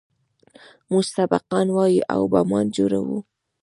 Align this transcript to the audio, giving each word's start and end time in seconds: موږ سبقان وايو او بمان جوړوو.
موږ 0.89 1.03
سبقان 1.15 1.67
وايو 1.75 2.07
او 2.13 2.21
بمان 2.31 2.65
جوړوو. 2.75 3.17